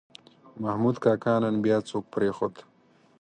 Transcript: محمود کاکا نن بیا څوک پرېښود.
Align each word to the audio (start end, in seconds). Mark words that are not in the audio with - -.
محمود 0.63 0.95
کاکا 1.03 1.33
نن 1.43 1.55
بیا 1.63 1.77
څوک 1.89 2.03
پرېښود. 2.13 2.53